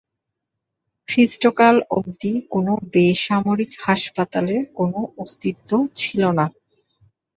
[1.07, 4.91] খ্রিস্ট কাল অবধি কোন বেসামরিক হাসপাতালের কোন
[5.17, 5.69] অস্তিত্ব
[5.99, 6.45] ছিল না।